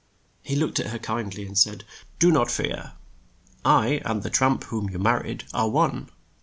[0.41, 1.83] He looked at her kind ly and said,
[2.17, 2.93] "Do not fear.
[3.63, 6.09] I and the tramp whom you mar ried are one.